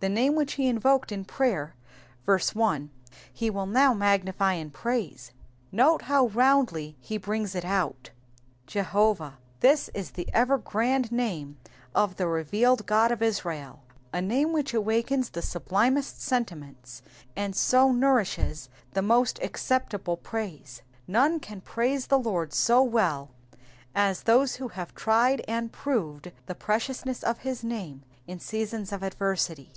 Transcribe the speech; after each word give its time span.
The 0.00 0.08
name 0.08 0.34
which 0.34 0.54
he 0.54 0.66
invoked 0.66 1.12
in 1.12 1.26
prayer 1.26 1.74
(verse 2.24 2.54
1), 2.54 2.88
he 3.30 3.50
will 3.50 3.66
now 3.66 3.92
magnify 3.92 4.54
in 4.54 4.70
praise. 4.70 5.30
Note 5.70 6.00
how 6.00 6.28
roundly 6.28 6.96
he 7.00 7.18
brings 7.18 7.54
it 7.54 7.66
out: 7.66 8.08
*'0 8.08 8.66
Jehovah.''^ 8.66 9.34
This 9.60 9.90
is 9.92 10.10
ever 10.32 10.56
the 10.56 10.62
grand 10.62 11.12
name 11.12 11.58
of 11.94 12.16
the 12.16 12.26
revealed 12.26 12.86
God 12.86 13.12
of 13.12 13.20
Israel, 13.20 13.82
a 14.10 14.22
name 14.22 14.54
which 14.54 14.72
awakens 14.72 15.28
the 15.28 15.42
sublimest 15.42 16.18
sentiments, 16.22 17.02
and 17.36 17.54
so 17.54 17.92
nourishes 17.92 18.70
the 18.92 19.02
most 19.02 19.38
acceptable 19.42 20.16
praise. 20.16 20.80
None 21.06 21.40
can 21.40 21.60
g 21.60 21.66
raise 21.76 22.06
the 22.06 22.18
Lord 22.18 22.54
so 22.54 22.82
well 22.82 23.32
as 23.94 24.22
those 24.22 24.54
who 24.54 24.68
have 24.68 24.94
tried 24.94 25.44
and 25.46 25.70
proved 25.70 26.32
the 26.46 26.54
preciousness 26.54 27.22
of 27.22 27.44
is 27.44 27.62
name 27.62 28.02
in 28.26 28.40
seasons 28.40 28.92
of 28.92 29.02
adversity. 29.02 29.74